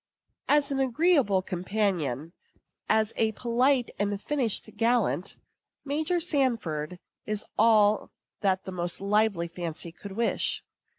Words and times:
As 0.47 0.71
an 0.71 0.79
agreeable 0.79 1.43
companion, 1.43 2.33
as 2.89 3.13
a 3.17 3.33
polite 3.33 3.91
and 3.99 4.19
finished 4.19 4.67
gallant, 4.75 5.37
Major 5.85 6.19
Sanford 6.19 6.97
is 7.27 7.45
all 7.55 8.09
that 8.39 8.63
the 8.63 8.71
most 8.71 8.99
lively 8.99 9.47
fancy 9.47 9.91
could 9.91 10.13
wish. 10.13 10.63